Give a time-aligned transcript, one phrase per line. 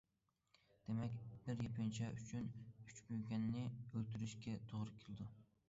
[0.85, 1.19] دېمەك،
[1.49, 5.33] بىر يېپىنچا ئۈچۈن ئۈچ بۆكەننى ئۆلتۈرۈشكە توغرا كېلىدۇ.